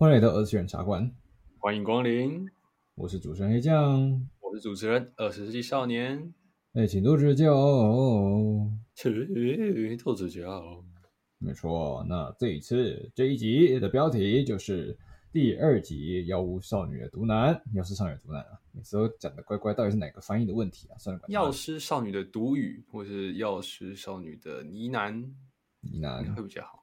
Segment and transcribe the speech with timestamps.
[0.00, 1.14] 欢迎来到二次元茶馆，
[1.58, 2.48] 欢迎光临。
[2.94, 6.32] 我是主持人黑酱，我是主持人二十世纪少年。
[6.72, 7.54] 哎，请多指教，
[8.94, 9.12] 请
[9.98, 10.82] 多指教。
[11.36, 14.98] 没错，那这一次这一集的标题就是
[15.30, 17.54] 第二集《药物少女的毒男》。
[17.74, 20.96] 药师少女的毒男啊，每次都讲的乖乖，到底是哪个翻译的问题啊？
[20.96, 25.12] 算了，药师少女的毒语，或是药师少女的呢喃，
[25.82, 26.79] 呢喃会比较好。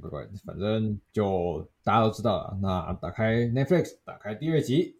[0.00, 2.58] 乖乖，反正就大家都知道了。
[2.62, 4.96] 那打开 Netflix，打开第二集，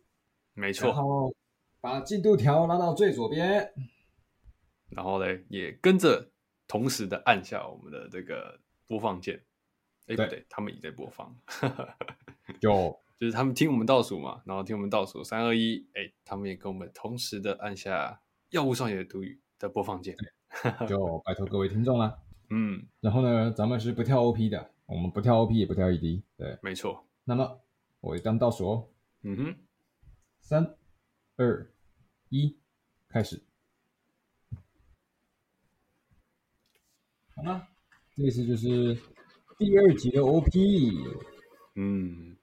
[0.55, 1.35] 没错，然后
[1.81, 3.73] 把进度条拉到最左边，
[4.89, 6.31] 然后呢，也跟着
[6.67, 8.59] 同时的按下我们的这个
[8.89, 9.41] 播放键。
[10.09, 11.33] 哎，不对，他们也在播放，
[12.61, 18.11] 就 就是他们听我们倒数嘛，然后听我们倒数三二一，哎，他们也跟我们同时的按下
[18.51, 20.17] 《药物少女的毒语》的播放键，
[20.89, 22.19] 就拜托各位听众了。
[22.51, 24.73] 嗯，然后呢，咱们是不跳 OP 的。
[24.91, 27.07] 我们不跳 OP 也不跳 ED，对，没错。
[27.23, 27.61] 那么
[28.01, 28.89] 我一当倒数哦，
[29.23, 29.57] 嗯哼，
[30.41, 30.77] 三、
[31.37, 31.71] 二、
[32.29, 32.57] 一，
[33.09, 33.41] 开始。
[37.37, 37.69] 好了，
[38.17, 38.99] 这次就是
[39.57, 40.93] 第二集的 OP，
[41.77, 42.37] 嗯。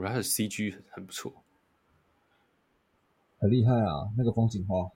[0.00, 1.30] 我觉得它的 CG 很不错，
[3.38, 4.10] 很厉害啊！
[4.16, 4.90] 那个风景画。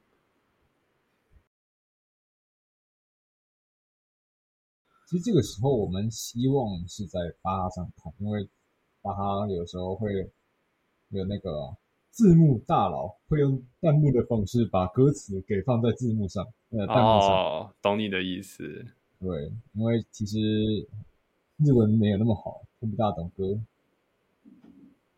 [5.06, 8.48] 其实这个时候我们希望是在巴哈上看，因为
[9.02, 10.10] 巴哈有时候会
[11.10, 11.76] 有那个
[12.08, 16.42] 字幕大佬会用弹幕的方式把歌词给放在字幕上。
[16.70, 17.28] 呃，弹幕上。
[17.28, 18.86] 哦，懂你的意思。
[19.20, 20.38] 对，因为其实
[21.58, 23.60] 日文没有那么好，听不大懂歌。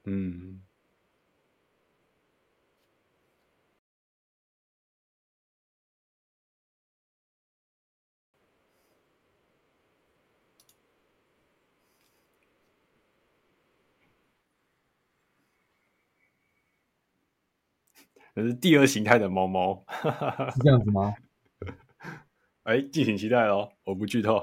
[0.07, 0.61] 嗯，
[18.35, 19.83] 这是第二形态的猫猫，
[20.53, 21.15] 是这样子吗？
[22.65, 23.69] 哎，敬请期待哦！
[23.85, 24.39] 我不剧透，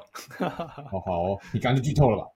[0.90, 2.30] 好 好哦，你赶紧剧透了吧。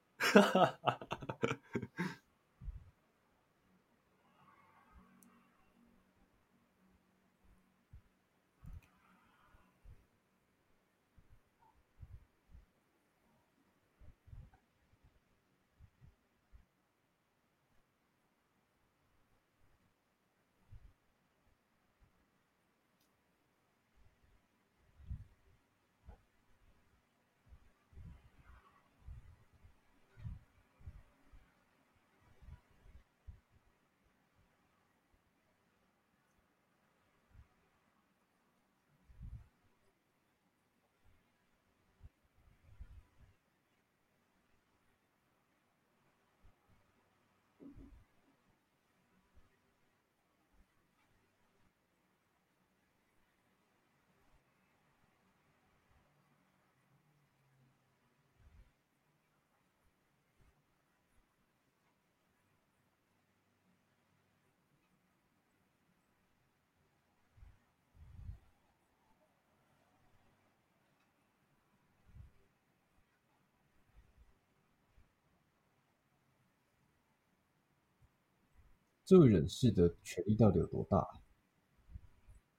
[79.07, 81.07] 这位人士的权力到底有多大？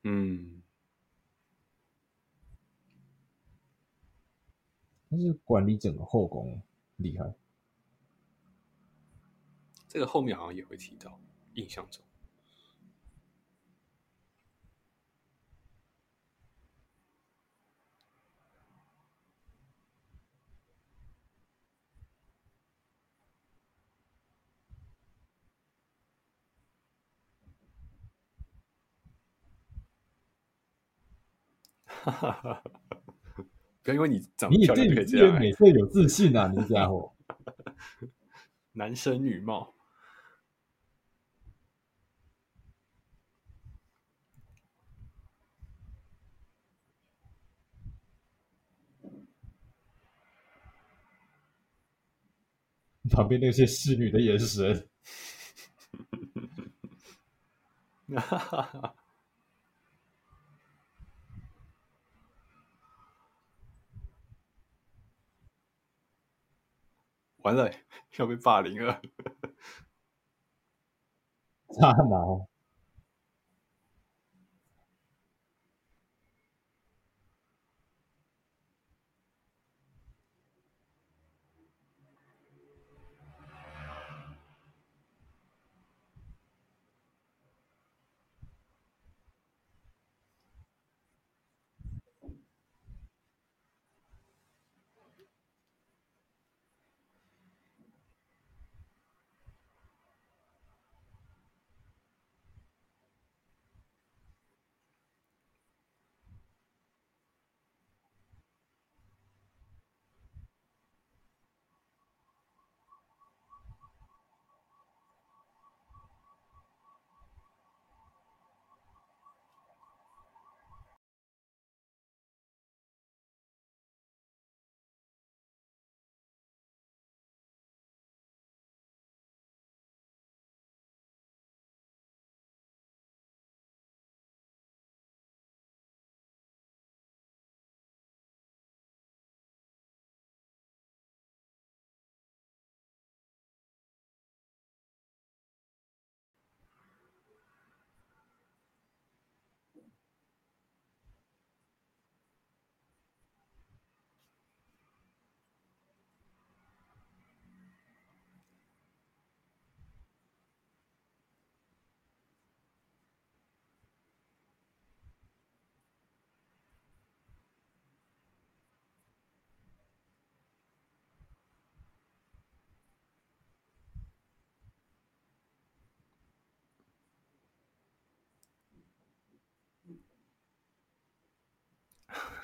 [0.05, 0.63] 嗯，
[5.11, 6.63] 他是管理整个后宫，
[6.97, 7.35] 厉害。
[9.89, 11.21] 这个后面好像也会提到，
[11.53, 12.03] 印象中。
[33.83, 37.15] 不要因为你长得漂亮就可以这样，你对美色有自信啊，你家伙！
[38.73, 39.75] 男生女貌，
[53.11, 54.89] 旁边那些侍女的眼神，
[58.15, 58.95] 哈哈哈！
[67.49, 67.71] 完了，
[68.19, 69.01] 要被霸凌了。
[71.81, 72.49] 炸毛。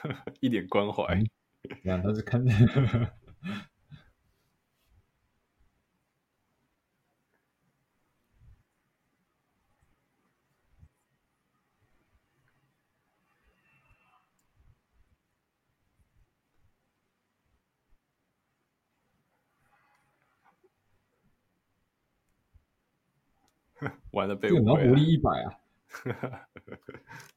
[0.41, 1.05] 一点关怀，
[1.83, 2.43] 然后他是看
[24.13, 25.59] 完了被误会了，然后魔力一百啊。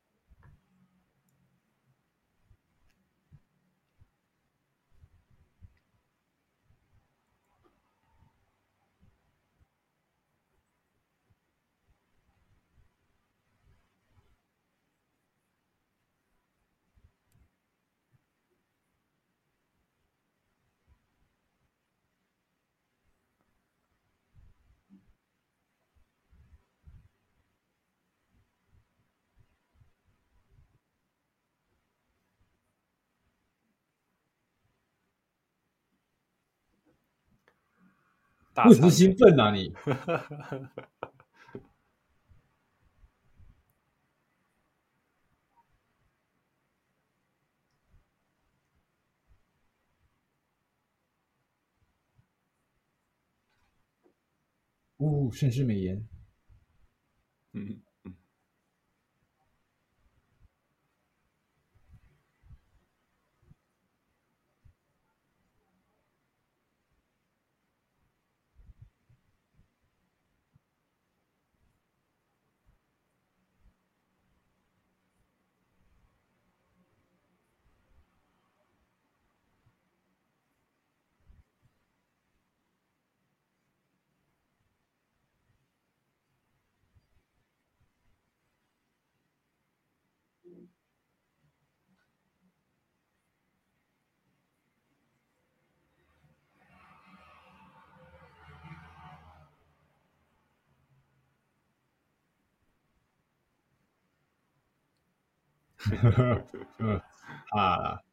[38.64, 39.72] 不知兴奋啊你！
[54.98, 56.08] 呜、哦，盛世美颜。
[57.54, 57.82] 嗯。
[107.52, 108.02] 啊！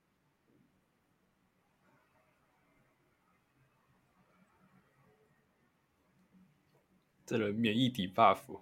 [7.27, 8.61] 这人免疫抵 buff。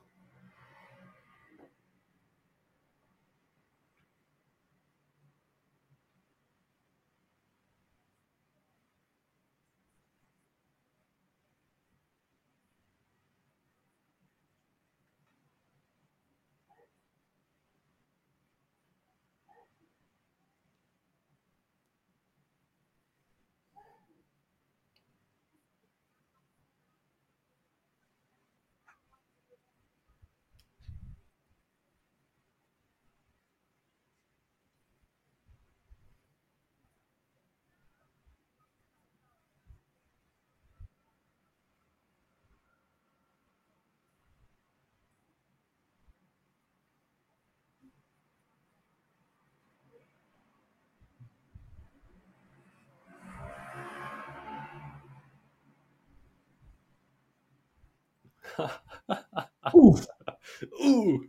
[59.74, 59.92] 呜
[60.84, 61.20] 呜，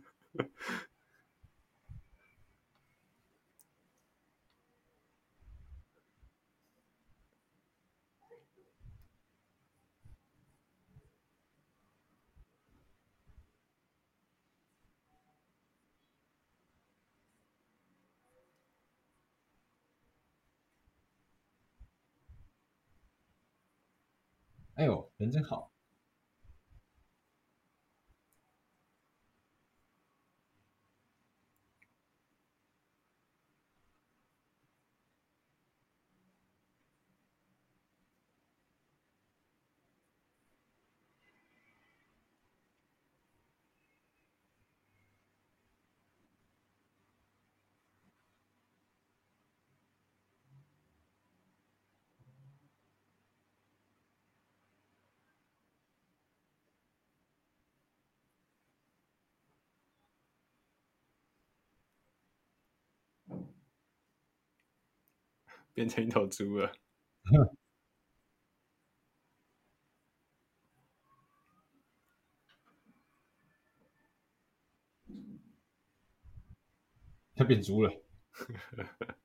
[24.74, 25.73] 哎呦，人真好。
[65.74, 66.72] 变成一头猪了。
[77.36, 77.90] 他变猪了，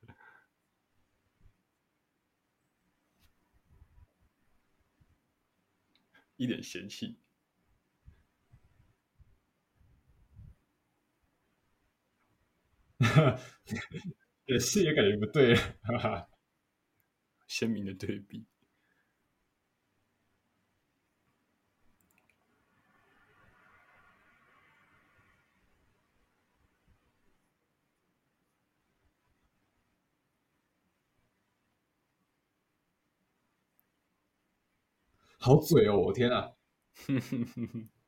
[6.37, 7.15] 一脸嫌弃。
[14.45, 16.27] 也是也感觉不对，哈哈。
[17.49, 18.45] 鲜明的对比，
[35.39, 35.97] 好嘴哦！
[35.97, 36.53] 我天啊！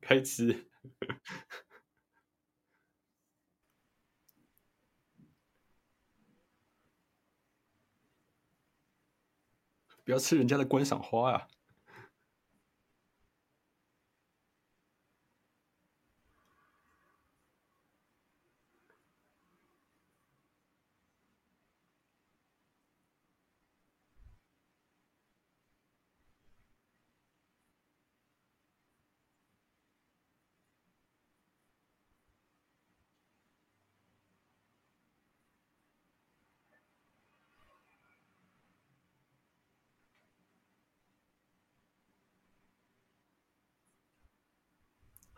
[0.00, 0.68] 开吃，
[10.04, 11.48] 不要吃人家的观赏花啊！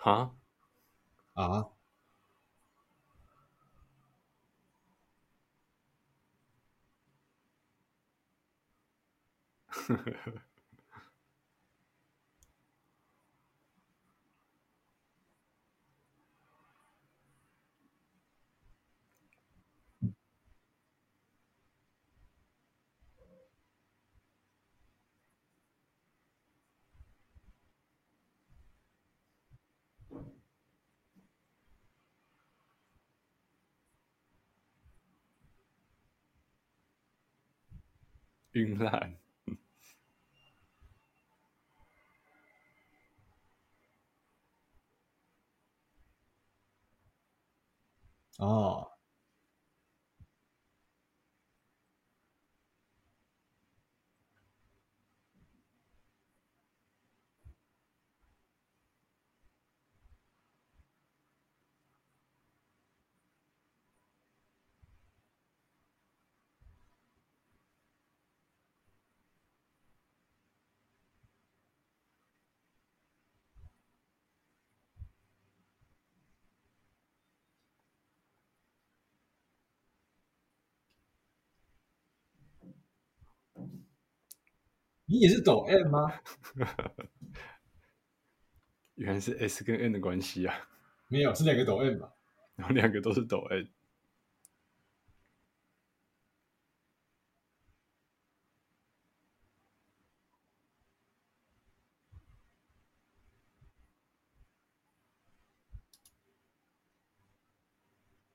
[0.02, 0.32] 啊
[1.34, 1.70] 啊！
[9.68, 10.42] 呵呵呵。
[38.52, 39.16] 晕染。
[48.38, 48.91] 哦。
[85.12, 86.10] 你也是抖 M 吗？
[88.96, 90.54] 原来是 S 跟 N 的关系啊！
[91.08, 92.10] 没有，是两个抖 M 吧？
[92.56, 93.68] 然后两个都是抖 N。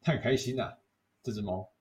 [0.04, 0.80] 太开心了，
[1.24, 1.74] 这只猫。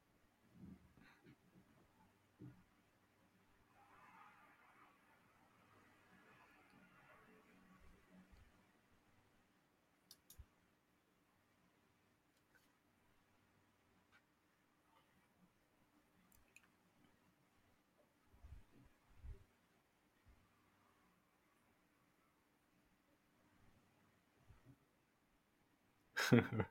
[26.15, 26.67] 呵呵呵呵，呵呵呵呵呵，呵呵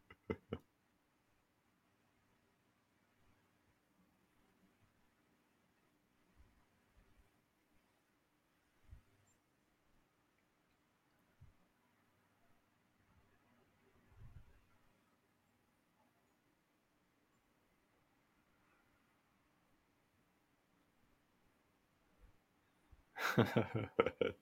[23.62, 24.36] 呵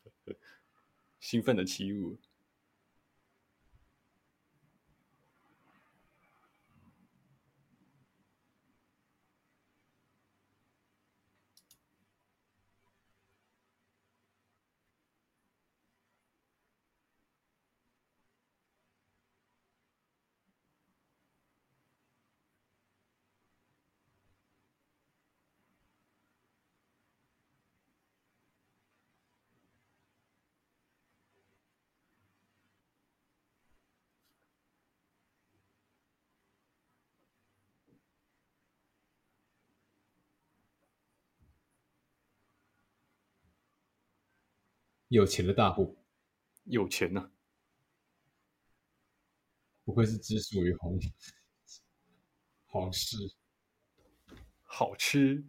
[1.19, 2.19] 兴奋的起舞。
[45.13, 45.95] 有钱的大户，
[46.63, 47.29] 有钱呐、啊，
[49.85, 50.91] 不愧是只属于皇
[52.65, 53.15] 皇室，
[54.63, 55.45] 好吃。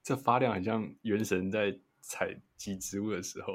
[0.04, 3.54] 这发亮很像原神在采集植物的时候。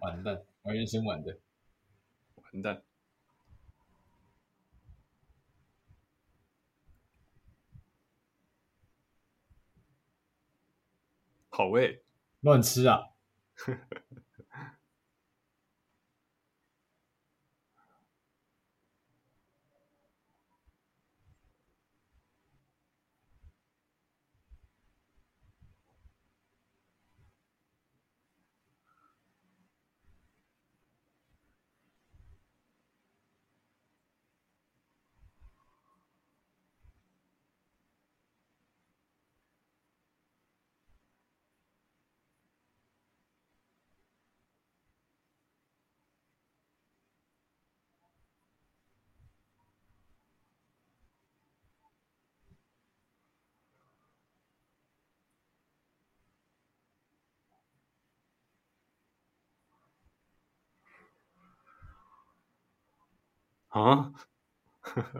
[0.00, 1.38] 完蛋，玩原神玩的，
[2.36, 2.82] 完蛋。
[11.48, 12.04] 好味，
[12.40, 13.10] 乱吃啊！
[63.70, 64.12] 啊，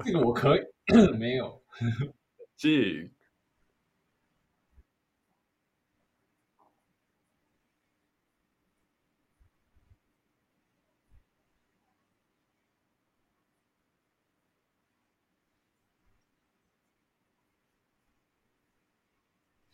[0.05, 0.61] 这个我可以，
[1.19, 1.63] 没有，
[2.57, 3.11] 这。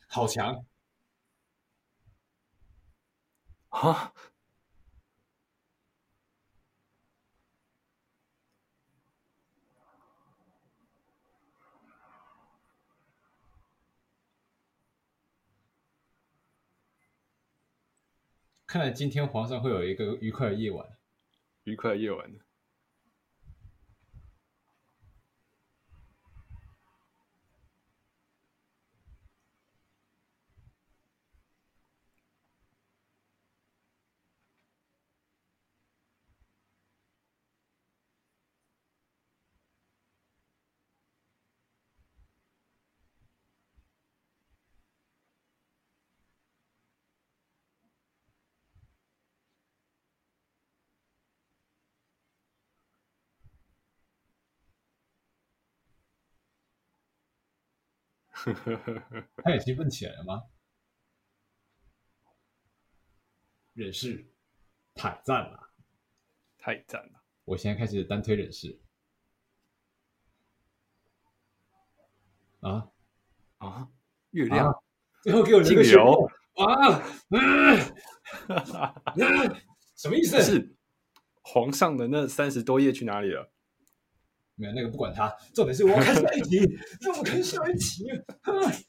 [0.08, 0.64] 好强
[3.70, 4.12] 啊！
[18.76, 20.86] 看来今天皇上会有一个愉快的夜晚，
[21.64, 22.30] 愉快的夜晚。
[59.42, 60.42] 他也兴奋起来了吗？
[63.72, 64.30] 忍士，
[64.94, 65.70] 太赞了，
[66.58, 67.22] 太赞了！
[67.44, 68.80] 我现在开始单推忍士。
[72.60, 72.90] 啊
[73.58, 73.88] 啊！
[74.30, 74.74] 月亮，啊、
[75.22, 77.02] 最后给我进流啊！
[77.30, 77.76] 嗯、
[79.96, 80.42] 什么意思？
[80.42, 80.76] 是
[81.42, 83.52] 皇上的那三十多页去哪里了？
[84.56, 86.58] 没有那个不管他，重点是我要看下一集，
[87.00, 88.04] 让我看下一集。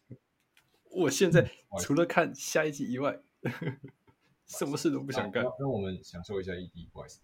[0.91, 1.47] 我现在
[1.79, 3.19] 除了看下一集以外，
[4.47, 5.43] 什么事都不想干。
[5.59, 7.21] 让，我们享受一下 ED，不好意思。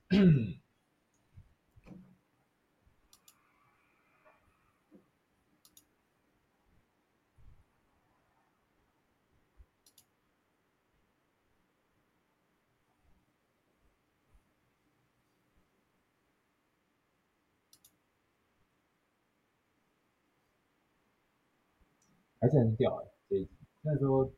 [22.44, 23.52] 还是很屌哎、欸，这一集。
[23.84, 24.30] 那时候，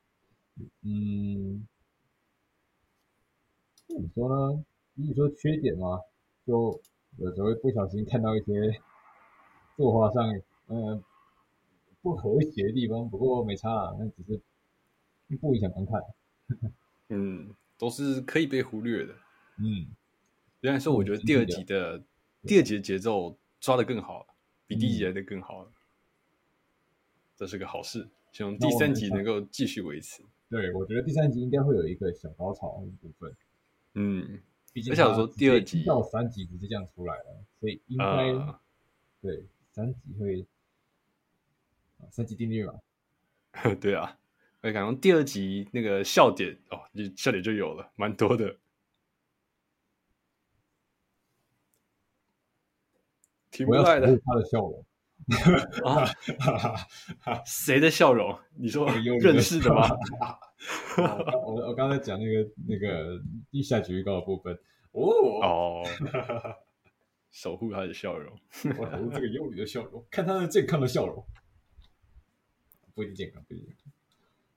[0.83, 1.67] 嗯，
[3.87, 4.63] 怎么说呢？
[4.93, 5.99] 你说缺点吗？
[6.45, 6.79] 就
[7.17, 8.79] 有时候会不小心看到一些
[9.75, 10.31] 作画上，
[10.67, 11.03] 嗯、呃，
[12.03, 13.09] 不和谐的地方。
[13.09, 14.39] 不过没差啦，那只是
[15.37, 15.99] 不影响观看。
[17.09, 19.15] 嗯，都是可以被忽略的。
[19.57, 19.87] 嗯，
[20.61, 22.03] 虽然说，我觉得第二集的
[22.43, 24.27] 第二集的节奏抓的更好，
[24.67, 25.63] 比第一集来的更好。
[25.63, 25.71] 嗯
[27.35, 30.23] 这是个好事，希望第三集能够继续维持。
[30.49, 33.35] 对，我觉得第三集应该会有一个小高潮的部分。
[33.95, 38.59] 嗯，毕竟我想说第二集到三集直接这样出来了，所以应该、呃、
[39.21, 40.45] 对三集会
[42.09, 42.79] 三集定律嘛？
[43.81, 44.17] 对啊，
[44.61, 48.57] 我感觉第二集那个笑点哦，就笑点就有了，蛮多的。
[53.49, 54.85] 挺不赖的，他的笑容。
[55.83, 56.05] 啊！
[57.45, 58.37] 谁的笑容？
[58.55, 58.87] 你说
[59.19, 59.89] 认识的吗？
[60.97, 64.57] 我我刚才讲那个那个地下局预告的部分
[64.91, 65.01] 哦
[65.41, 65.83] 哦，
[67.31, 71.25] 守护他的笑容， 守护这个幽灵的笑容，看他的健康的笑容，
[72.93, 73.75] 不一定健康，不一定。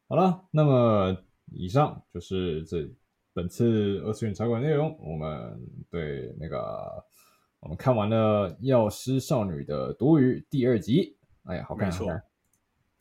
[0.07, 2.89] 好了，那么以上就是这
[3.33, 4.99] 本次二次元茶馆内容。
[5.01, 7.05] 我们对那个。
[7.61, 12.23] 我们看完了《药师少女的毒语》第二集，哎呀，好看，好看，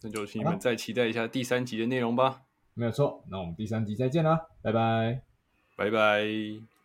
[0.02, 2.41] 那就请你们再期待一下第三集的内容吧。
[2.74, 5.22] 没有错，那我们第三集再见啦，拜拜，
[5.76, 6.77] 拜拜。